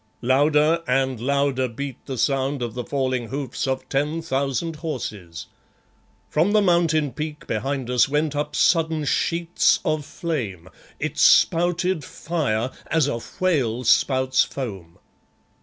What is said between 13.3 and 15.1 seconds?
whale spouts foam.